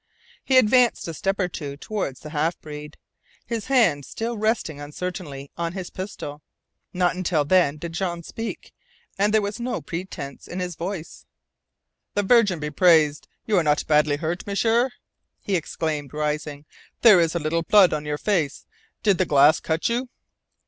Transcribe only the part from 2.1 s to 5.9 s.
the half breed, his hand still resting uncertainly on